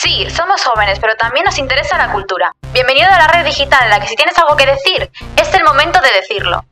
[0.00, 2.54] Sí, somos jóvenes, pero también nos interesa la cultura.
[2.72, 5.64] Bienvenido a la red digital en la que si tienes algo que decir, es el
[5.64, 6.64] momento de decirlo.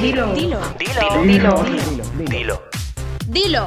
[0.00, 0.34] Dilo.
[0.34, 0.58] Dilo.
[0.76, 1.22] Dilo.
[1.22, 1.64] Dilo.
[2.28, 2.62] Dilo.
[3.28, 3.64] Dilo.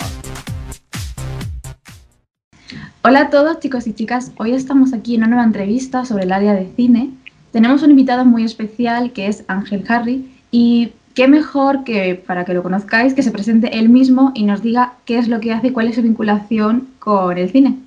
[3.04, 6.34] Hola a todos chicos y chicas, hoy estamos aquí en una nueva entrevista sobre el
[6.34, 7.12] área de cine.
[7.54, 12.54] Tenemos un invitado muy especial que es Ángel Harry y qué mejor que para que
[12.54, 15.68] lo conozcáis que se presente él mismo y nos diga qué es lo que hace
[15.68, 17.85] y cuál es su vinculación con el cine.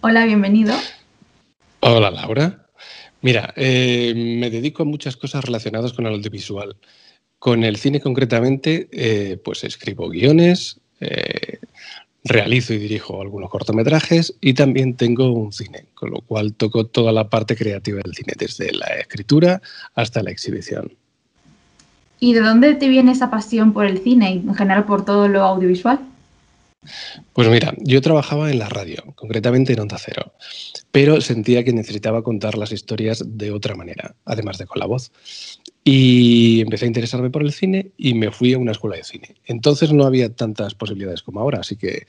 [0.00, 0.74] Hola, bienvenido.
[1.80, 2.66] Hola Laura.
[3.20, 6.76] Mira, eh, me dedico a muchas cosas relacionadas con el audiovisual.
[7.40, 11.58] Con el cine concretamente, eh, pues escribo guiones, eh,
[12.22, 17.10] realizo y dirijo algunos cortometrajes y también tengo un cine, con lo cual toco toda
[17.10, 19.60] la parte creativa del cine, desde la escritura
[19.96, 20.92] hasta la exhibición.
[22.20, 25.26] ¿Y de dónde te viene esa pasión por el cine y en general por todo
[25.26, 25.98] lo audiovisual?
[27.32, 30.32] Pues mira, yo trabajaba en la radio, concretamente en Onda Cero,
[30.90, 35.12] pero sentía que necesitaba contar las historias de otra manera, además de con la voz.
[35.84, 39.36] Y empecé a interesarme por el cine y me fui a una escuela de cine.
[39.46, 42.06] Entonces no había tantas posibilidades como ahora, así que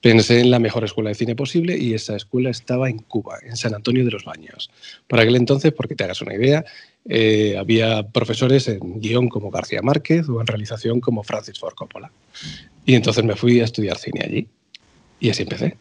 [0.00, 3.56] pensé en la mejor escuela de cine posible y esa escuela estaba en Cuba, en
[3.56, 4.70] San Antonio de los Baños.
[5.08, 6.64] Por aquel entonces, porque te hagas una idea,
[7.08, 12.10] eh, había profesores en guion como García Márquez o en realización como Francis Ford Coppola.
[12.84, 14.48] Y entonces me fui a estudiar cine allí.
[15.20, 15.76] Y así empecé.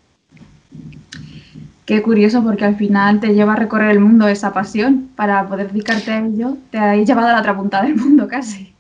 [1.85, 5.09] Qué curioso porque al final te lleva a recorrer el mundo esa pasión.
[5.15, 8.74] Para poder dedicarte a ello, te ha llevado a la otra punta del mundo casi.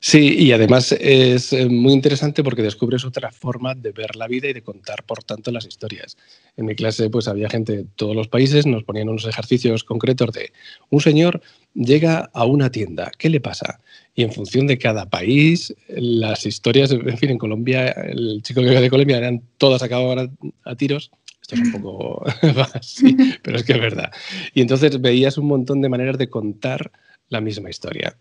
[0.00, 4.48] Sí, y además es eh, muy interesante porque descubres otra forma de ver la vida
[4.48, 6.16] y de contar, por tanto, las historias.
[6.56, 10.32] En mi clase, pues había gente de todos los países, nos ponían unos ejercicios concretos
[10.32, 10.52] de
[10.90, 11.40] un señor
[11.74, 13.80] llega a una tienda, ¿qué le pasa?
[14.14, 18.68] Y en función de cada país, las historias, en fin, en Colombia, el chico que
[18.68, 20.18] de Colombia eran todas acababan
[20.64, 21.10] a, a tiros.
[21.42, 22.24] Esto es un poco
[22.74, 24.10] así, pero es que es verdad.
[24.54, 26.90] Y entonces veías un montón de maneras de contar
[27.28, 28.16] la misma historia.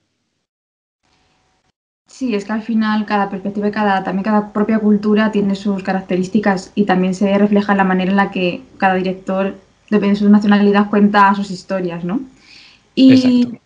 [2.14, 5.82] Sí, es que al final cada perspectiva y cada, también cada propia cultura tiene sus
[5.82, 9.56] características y también se refleja en la manera en la que cada director,
[9.90, 12.22] depende de su nacionalidad, cuenta sus historias, ¿no?
[12.94, 13.58] Y Exacto.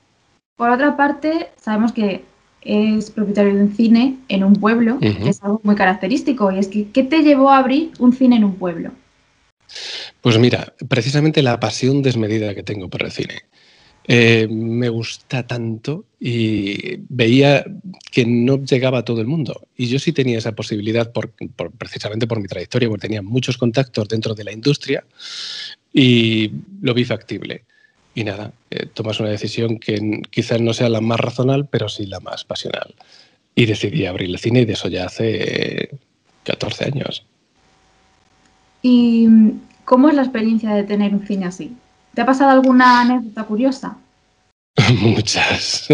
[0.56, 2.24] por otra parte, sabemos que
[2.62, 6.50] es propietario de un cine en un pueblo, que es algo muy característico.
[6.50, 8.92] Y es que, ¿qué te llevó a abrir un cine en un pueblo?
[10.22, 13.42] Pues mira, precisamente la pasión desmedida que tengo por el cine.
[14.10, 17.66] Eh, me gusta tanto y veía
[18.10, 19.68] que no llegaba a todo el mundo.
[19.76, 21.32] Y yo sí tenía esa posibilidad, por,
[21.78, 25.04] precisamente por mi trayectoria, porque tenía muchos contactos dentro de la industria
[25.92, 26.52] y
[26.82, 27.66] lo vi factible.
[28.16, 32.06] Y nada, eh, tomas una decisión que quizás no sea la más razonal, pero sí
[32.06, 32.96] la más pasional.
[33.56, 35.90] Y decidí abrir el cine y de eso ya hace eh,
[36.44, 37.26] 14 años.
[38.82, 39.28] ¿Y
[39.84, 41.76] cómo es la experiencia de tener un cine así?
[42.18, 43.96] ¿Te ha pasado alguna anécdota curiosa?
[45.02, 45.88] Muchas.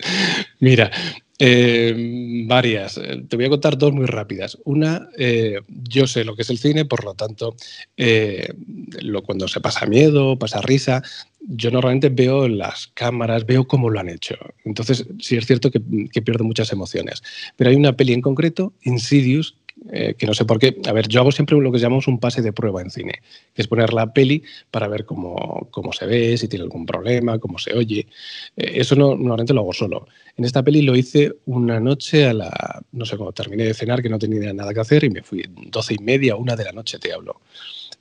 [0.60, 0.90] Mira,
[1.38, 2.98] eh, varias.
[2.98, 4.58] Eh, Te voy a contar dos muy rápidas.
[4.64, 7.56] Una, eh, yo sé lo que es el cine, por lo tanto,
[7.96, 11.02] lo, cuando se pasa miedo, pasa risa,
[11.40, 14.36] yo normalmente veo las cámaras, veo cómo lo han hecho.
[14.66, 15.80] Entonces, sí es cierto que,
[16.12, 17.22] que pierdo muchas emociones.
[17.56, 19.56] Pero hay una peli en concreto, Insidious,
[19.94, 20.78] eh, que no sé por qué.
[20.86, 23.20] A ver, yo hago siempre lo que llamamos un pase de prueba en cine,
[23.52, 27.38] que es poner la peli para ver cómo, cómo se ve, si tiene algún problema,
[27.38, 28.06] cómo se oye.
[28.56, 30.08] Eh, eso no, normalmente lo hago solo.
[30.34, 34.00] En esta peli lo hice una noche a la, no sé cómo terminé de cenar,
[34.00, 36.72] que no tenía nada que hacer y me fui doce y media, una de la
[36.72, 37.42] noche, te hablo.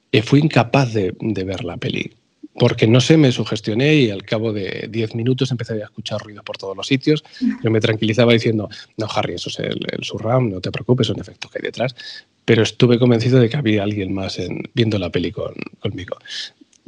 [0.10, 2.12] Y fui incapaz de ver la peli.
[2.60, 6.44] Porque no sé, me sugestioné y al cabo de 10 minutos empecé a escuchar ruido
[6.44, 7.24] por todos los sitios.
[7.64, 11.20] Yo me tranquilizaba diciendo, no, Harry, eso es el, el surround, no te preocupes, son
[11.20, 11.96] efectos que hay detrás.
[12.44, 16.18] Pero estuve convencido de que había alguien más en- viendo la peli con- conmigo.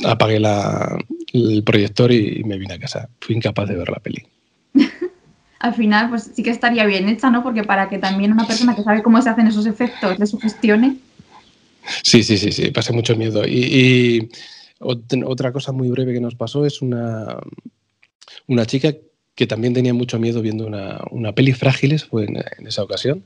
[0.03, 0.97] Apagué la-
[1.31, 3.07] el proyector y, y me vine a casa.
[3.21, 4.23] Fui incapaz de ver la peli.
[5.59, 7.41] Al final, pues sí que estaría bien hecha, ¿no?
[7.41, 10.97] Porque para que también una persona que sabe cómo se hacen esos efectos le sugestione.
[12.03, 13.47] Sí, sí, sí, sí, pasé mucho miedo.
[13.47, 14.29] Y, y
[14.83, 17.39] otra cosa muy breve que nos pasó es una,
[18.47, 18.93] una chica
[19.35, 23.23] que también tenía mucho miedo viendo una, una peli Frágiles, fue en, en esa ocasión.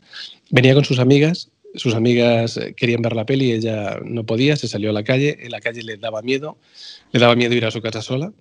[0.50, 4.68] Venía con sus amigas, sus amigas eh, querían ver la peli, ella no podía, se
[4.68, 6.58] salió a la calle, en la calle le daba miedo,
[7.12, 8.32] le daba miedo ir a su casa sola.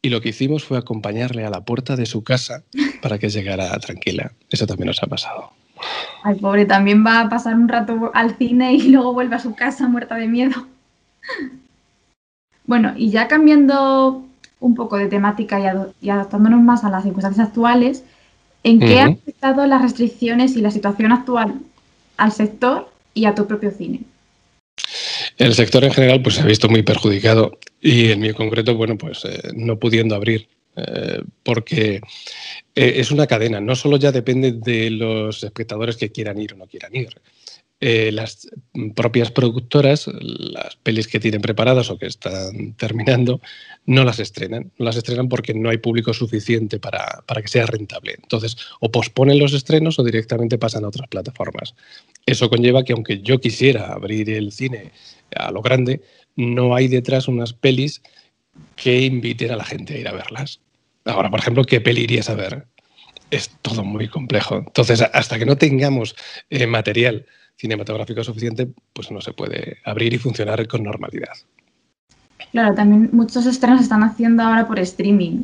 [0.00, 2.64] Y lo que hicimos fue acompañarle a la puerta de su casa
[3.02, 4.32] para que llegara tranquila.
[4.50, 5.52] Eso también nos ha pasado.
[6.24, 9.54] Ay, pobre, también va a pasar un rato al cine y luego vuelve a su
[9.54, 10.66] casa muerta de miedo.
[12.66, 14.24] Bueno, y ya cambiando
[14.60, 18.04] un poco de temática y, ado- y adaptándonos más a las circunstancias actuales,
[18.62, 21.60] ¿en qué han afectado las restricciones y la situación actual
[22.16, 24.00] al sector y a tu propio cine?
[25.36, 28.96] El sector en general pues, se ha visto muy perjudicado y en mi concreto, bueno,
[28.96, 30.48] pues eh, no pudiendo abrir.
[30.74, 31.96] Eh, porque
[32.74, 36.56] eh, es una cadena, no solo ya depende de los espectadores que quieran ir o
[36.56, 37.08] no quieran ir,
[37.84, 38.46] eh, las
[38.94, 43.40] propias productoras, las pelis que tienen preparadas o que están terminando,
[43.86, 44.70] no las estrenan.
[44.78, 48.14] No las estrenan porque no hay público suficiente para, que sea rentable.
[48.22, 51.74] Entonces, o posponen los estrenos o directamente pasan a otras plataformas.
[52.24, 54.92] Eso conlleva que aunque yo quisiera abrir el cine
[55.34, 56.02] a lo grande,
[56.36, 58.00] no hay detrás unas pelis
[58.76, 60.60] que inviten a la gente a ir a verlas.
[61.04, 62.68] Ahora, por ejemplo, ¿qué peli irías a ver?
[63.32, 64.58] Es todo muy complejo.
[64.58, 66.14] Entonces, hasta que no tengamos
[66.48, 67.26] eh, material
[67.56, 71.34] cinematográfico suficiente, pues no se puede abrir y funcionar con normalidad.
[72.50, 75.42] Claro, también muchos estrenos se están haciendo ahora por streaming.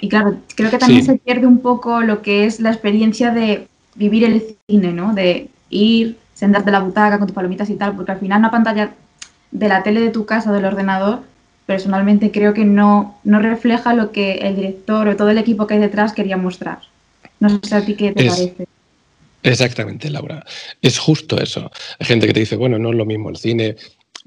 [0.00, 3.66] Y claro, creo que también se pierde un poco lo que es la experiencia de
[3.96, 5.12] vivir el cine, ¿no?
[5.12, 8.50] De ir, sentarte en la butaca con tus palomitas y tal, porque al final una
[8.50, 8.94] pantalla
[9.50, 11.22] de la tele de tu casa o del ordenador,
[11.66, 15.74] personalmente creo que no, no refleja lo que el director o todo el equipo que
[15.74, 16.78] hay detrás quería mostrar.
[17.40, 18.68] No sé a ti qué te parece.
[19.42, 20.44] Exactamente, Laura.
[20.82, 21.70] Es justo eso.
[21.98, 23.76] Hay gente que te dice, bueno, no es lo mismo el cine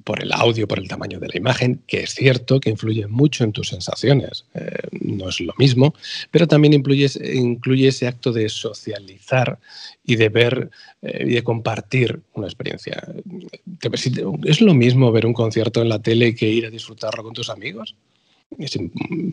[0.03, 3.43] por el audio, por el tamaño de la imagen, que es cierto que influye mucho
[3.43, 4.45] en tus sensaciones.
[4.53, 4.71] Eh,
[5.01, 5.93] no es lo mismo,
[6.31, 9.59] pero también incluye, incluye, ese acto de socializar
[10.03, 10.69] y de ver
[11.01, 13.03] eh, y de compartir una experiencia.
[14.45, 17.49] ¿Es lo mismo ver un concierto en la tele que ir a disfrutarlo con tus
[17.49, 17.95] amigos?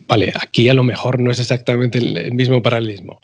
[0.07, 3.21] Vale, aquí a lo mejor no es exactamente el mismo paralelismo,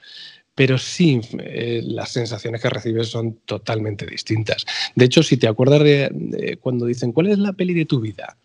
[0.55, 4.65] pero sí eh, las sensaciones que recibes son totalmente distintas.
[4.95, 8.37] De hecho, si te acuerdas de, cuando dicen, ¿cuál es la peli de tu vida?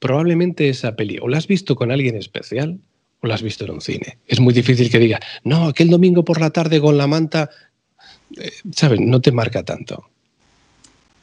[0.00, 2.80] Probablemente esa peli o la has visto con alguien especial
[3.20, 4.18] o la has visto en un cine.
[4.26, 7.48] Es muy difícil que diga, no, aquel domingo por la tarde con la manta,
[8.36, 9.00] eh, ¿sabes?
[9.00, 10.04] No te marca tanto.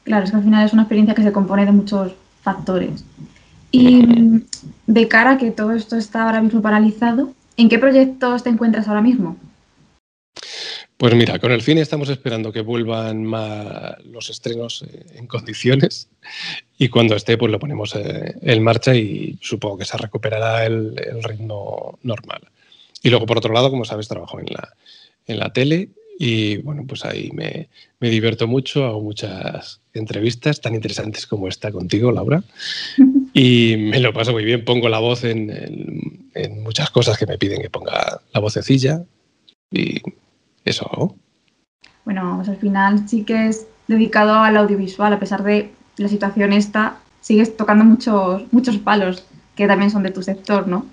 [0.05, 3.03] Claro, es que al final es una experiencia que se compone de muchos factores.
[3.71, 4.41] Y
[4.87, 8.87] de cara a que todo esto está ahora mismo paralizado, ¿en qué proyectos te encuentras
[8.87, 9.37] ahora mismo?
[10.99, 13.31] Pues mira, con el cine estamos esperando que vuelvan
[14.11, 16.09] los estrenos eh, en condiciones.
[16.77, 20.97] Y cuando esté pues lo ponemos eh, en marcha y supongo que se recuperará el,
[21.23, 22.41] ritmo normal.
[23.01, 24.73] Y luego por otro lado, como sabes, trabajo en la,
[25.25, 25.87] en la tele
[26.19, 27.69] y bueno, pues ahí me,
[28.01, 32.43] divierto mucho, hago muchas entrevistas tan interesantes como esta contigo, Laura,
[33.33, 37.25] y me lo paso muy bien, pongo la voz en, en, en muchas cosas que
[37.25, 39.05] me piden que ponga la vocecilla
[39.71, 40.01] y
[40.65, 41.15] eso.
[42.05, 46.53] Bueno, pues al final sí que es dedicado al audiovisual, a pesar de la situación
[46.53, 49.23] esta, sigues tocando muchos, muchos palos
[49.55, 50.85] que también son de tu sector, ¿no?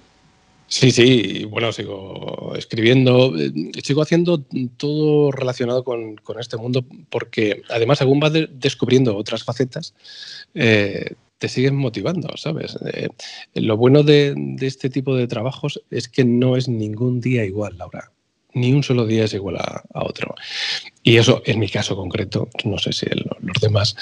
[0.69, 3.53] Sí, sí, bueno, sigo escribiendo, eh,
[3.85, 4.43] sigo haciendo
[4.77, 9.95] todo relacionado con, este mundo porque además según vas descubriendo otras facetas,
[10.55, 12.77] eh, te siguen motivando, ¿sabes?
[12.93, 13.09] Eh,
[13.55, 18.11] lo bueno de, este tipo de trabajos es que no es ningún día igual, Laura
[18.57, 20.35] ni un solo día es igual a, otro.
[21.03, 23.95] Y eso, en mi caso concreto, no sé si los demás,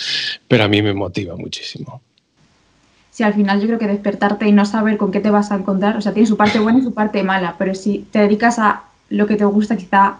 [0.48, 2.00] pero a mí me motiva muchísimo.
[3.10, 5.56] Sí, al final yo creo que despertarte y no saber con qué te vas a
[5.56, 8.58] encontrar, o sea, tiene su parte buena y su parte mala, pero si te dedicas
[8.58, 10.18] a lo que te gusta, quizá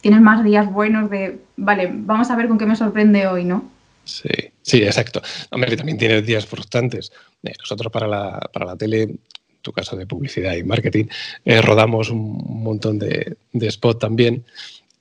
[0.00, 3.64] tienes más días buenos de, vale, vamos a ver con qué me sorprende hoy, ¿no?
[4.04, 4.28] Sí,
[4.62, 5.22] sí, exacto.
[5.50, 7.12] Hombre, también tienes días frustrantes.
[7.42, 9.16] Eh, nosotros para la, para la tele
[9.66, 11.06] tu caso de publicidad y marketing,
[11.44, 14.44] eh, rodamos un montón de, de spot también.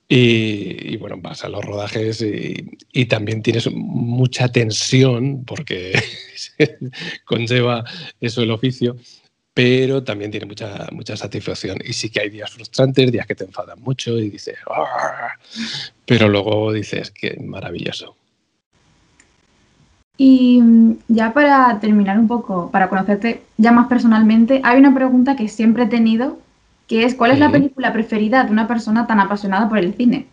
[0.08, 5.94] Y, bueno, vas a los rodajes y, también tienes mucha tensión porque
[7.26, 7.84] conlleva
[8.22, 8.98] eso el oficio,
[9.54, 11.78] pero también tiene mucha, mucha satisfacción.
[11.84, 14.58] Y sí que hay días frustrantes, días que te enfadan mucho y dices,
[16.06, 18.16] pero luego dices que maravilloso.
[20.18, 25.36] Y mm, ya para terminar un poco, para conocerte ya más personalmente, hay una pregunta
[25.36, 26.40] que siempre he tenido,
[26.88, 30.28] que es ¿cuál es la película preferida de una persona tan apasionada por el cine?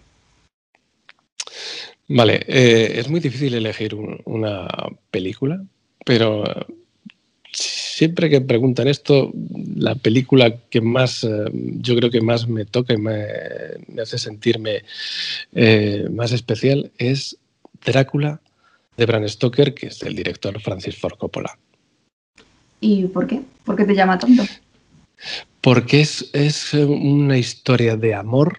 [2.08, 4.68] Vale, eh, es muy difícil elegir una
[5.10, 5.64] película,
[6.04, 6.44] pero
[7.52, 9.32] siempre que preguntan esto,
[9.76, 13.24] la película que más, eh, yo creo que más me toca y me,
[14.00, 14.82] hace sentirme
[15.54, 17.38] eh, más especial es
[17.84, 18.41] Drácula
[18.96, 21.58] de Bram Stoker, que es el director Francis Ford Coppola.
[22.80, 23.40] ¿Y por qué?
[23.64, 24.44] ¿Por qué te llama tanto?
[25.60, 28.58] Porque es, es una historia de amor,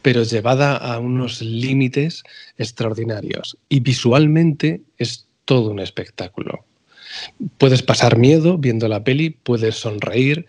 [0.00, 2.22] pero llevada a unos límites
[2.56, 3.58] extraordinarios.
[3.68, 6.64] Y visualmente es todo un espectáculo.
[7.58, 10.46] Puedes pasar miedo viendo la peli, puedes sonreír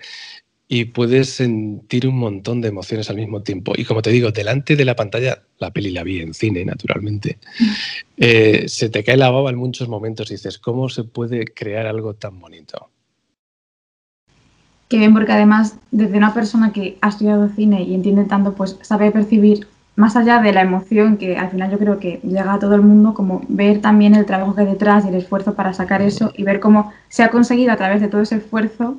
[0.73, 3.73] y puedes sentir un montón de emociones al mismo tiempo.
[3.77, 7.37] Y como te digo, delante de la pantalla, la peli la vi en cine, naturalmente,
[8.17, 11.85] eh, se te cae la baba en muchos momentos y dices, ¿cómo se puede crear
[11.85, 12.89] algo tan bonito?
[14.89, 18.79] Qué bien, porque además, desde una persona que ha estudiado cine y entiende tanto, pues
[18.81, 22.57] sabe percibir más allá de la emoción que al final yo creo que llega a
[22.57, 25.71] todo el mundo, como ver también el trabajo que hay detrás y el esfuerzo para
[25.75, 28.97] sacar eso y ver cómo se ha conseguido a través de todo ese esfuerzo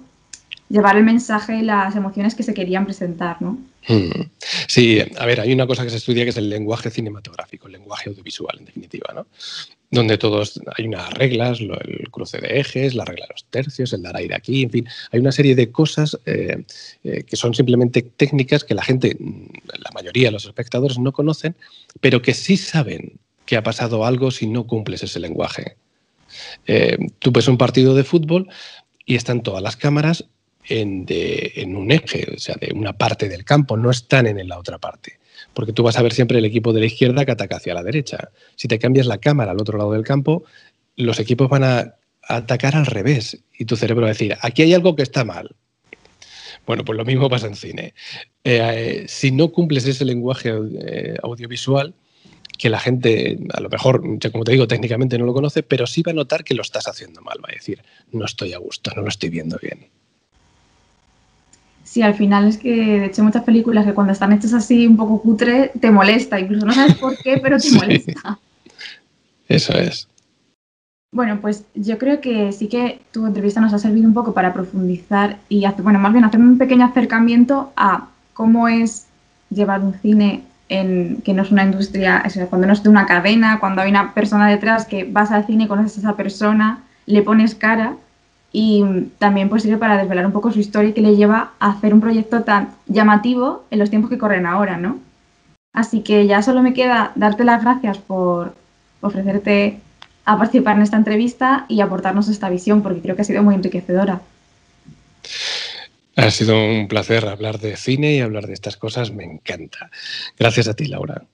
[0.68, 3.58] llevar el mensaje y las emociones que se querían presentar, ¿no?
[3.86, 4.28] Hmm.
[4.66, 7.74] Sí, a ver, hay una cosa que se estudia que es el lenguaje cinematográfico, el
[7.74, 9.26] lenguaje audiovisual, en definitiva, ¿no?
[9.90, 14.02] Donde todos hay unas reglas, el cruce de ejes, la regla de los tercios, el
[14.02, 16.64] dar aire aquí, en fin, hay una serie de cosas eh,
[17.04, 21.54] eh, que son simplemente técnicas que la gente, la mayoría de los espectadores no conocen,
[22.00, 25.76] pero que sí saben que ha pasado algo si no cumples ese lenguaje.
[26.66, 28.48] Eh, tú ves un partido de fútbol
[29.04, 30.24] y están todas las cámaras
[30.68, 34.78] en, un eje, o sea, de una parte del campo, no están en la otra
[34.78, 35.18] parte.
[35.52, 37.82] Porque tú vas a ver siempre el equipo de la izquierda que ataca hacia la
[37.82, 38.30] derecha.
[38.56, 40.44] Si te cambias la cámara al otro lado del campo,
[40.96, 41.94] los equipos van a,
[42.28, 45.54] atacar al revés y tu cerebro va a decir, aquí hay algo que está mal.
[46.66, 47.94] Bueno, pues lo mismo pasa en cine.
[48.42, 50.50] Eh, si no cumples ese lenguaje
[50.86, 51.94] eh, audiovisual,
[52.56, 54.02] que la gente, a lo mejor,
[54.32, 56.88] como te digo, técnicamente no lo conoce, pero sí va a notar que lo estás
[56.88, 59.88] haciendo mal, va a decir, no estoy a gusto, no lo estoy viendo bien.
[61.94, 64.96] Sí, al final es que de hecho muchas películas que cuando están hechas así un
[64.96, 68.36] poco cutre te molesta, incluso no sabes por qué, pero te molesta.
[69.46, 70.08] Eso es.
[71.12, 74.52] Bueno, pues yo creo que sí que tu entrevista nos ha servido un poco para
[74.52, 79.06] profundizar y hacer, bueno, más bien hacer un pequeño acercamiento a cómo es
[79.50, 83.60] llevar un cine en, que no es una industria, cuando no es de una cadena,
[83.60, 87.54] cuando hay una persona detrás que vas al cine, conoces a esa persona, le pones
[87.54, 87.94] cara
[88.56, 88.84] y
[89.18, 91.92] también pues sirve para desvelar un poco su historia y que le lleva a hacer
[91.92, 95.00] un proyecto tan llamativo en los tiempos que corren ahora, ¿no?
[95.72, 98.54] Así que ya solo me queda darte las gracias por
[99.00, 99.80] ofrecerte
[100.24, 103.56] a participar en esta entrevista y aportarnos esta visión, porque creo que ha sido muy
[103.56, 104.20] enriquecedora.
[106.14, 109.90] Ha sido un placer hablar de cine y hablar de estas cosas, me encanta.
[110.38, 111.24] Gracias a ti, Laura.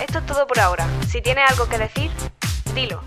[0.00, 0.86] Esto es todo por ahora.
[1.08, 2.12] Si tienes algo que decir,
[2.72, 3.02] dilo.